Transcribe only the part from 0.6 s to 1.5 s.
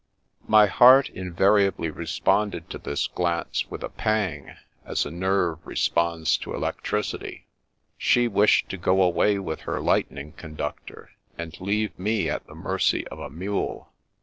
heart The Making of a Mystery 9 3